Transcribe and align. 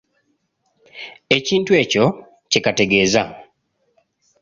Ekintu 1.37 1.71
ekyo 1.81 2.05
kye 2.49 2.59
kategeeza. 2.65 3.21